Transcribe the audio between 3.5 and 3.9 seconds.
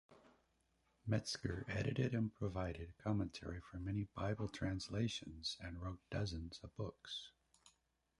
for